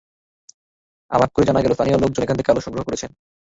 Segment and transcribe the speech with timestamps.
[1.11, 3.11] আলাপ করে জানা গেল, স্থানীয় লোকজন এখান থেকে আলু সংগ্রহ করেছেন।